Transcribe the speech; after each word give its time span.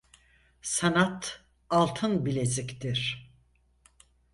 Sanat 0.61 1.43
altın 1.69 2.25
bileziktir. 2.25 3.31